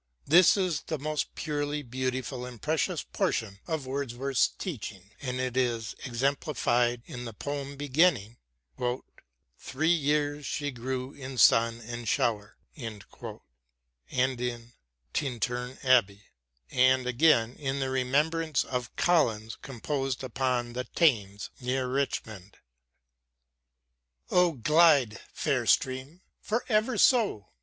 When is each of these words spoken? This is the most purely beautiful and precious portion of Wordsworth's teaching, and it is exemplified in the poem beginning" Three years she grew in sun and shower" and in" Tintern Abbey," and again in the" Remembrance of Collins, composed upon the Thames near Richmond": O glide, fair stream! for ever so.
This 0.25 0.57
is 0.57 0.81
the 0.81 0.97
most 0.97 1.35
purely 1.35 1.83
beautiful 1.83 2.43
and 2.43 2.59
precious 2.59 3.03
portion 3.03 3.59
of 3.67 3.85
Wordsworth's 3.85 4.47
teaching, 4.47 5.11
and 5.21 5.39
it 5.39 5.55
is 5.55 5.93
exemplified 6.05 7.03
in 7.05 7.25
the 7.25 7.33
poem 7.33 7.75
beginning" 7.75 8.37
Three 9.59 9.93
years 9.93 10.47
she 10.47 10.71
grew 10.71 11.13
in 11.13 11.37
sun 11.37 11.81
and 11.81 12.07
shower" 12.09 12.57
and 12.75 13.05
in" 14.41 14.73
Tintern 15.13 15.77
Abbey," 15.83 16.23
and 16.71 17.05
again 17.05 17.53
in 17.53 17.79
the" 17.79 17.89
Remembrance 17.91 18.63
of 18.63 18.95
Collins, 18.95 19.55
composed 19.61 20.23
upon 20.23 20.73
the 20.73 20.85
Thames 20.85 21.51
near 21.59 21.87
Richmond": 21.87 22.57
O 24.31 24.53
glide, 24.53 25.19
fair 25.31 25.67
stream! 25.67 26.21
for 26.41 26.65
ever 26.67 26.97
so. 26.97 27.49